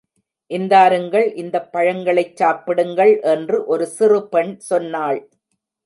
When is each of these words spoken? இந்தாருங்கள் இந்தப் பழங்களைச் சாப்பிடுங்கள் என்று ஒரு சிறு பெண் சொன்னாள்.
இந்தாருங்கள் 0.51 1.33
இந்தப் 1.33 1.69
பழங்களைச் 1.71 2.35
சாப்பிடுங்கள் 2.35 3.19
என்று 3.27 3.65
ஒரு 3.65 3.87
சிறு 3.87 4.27
பெண் 4.27 4.53
சொன்னாள். 4.69 5.21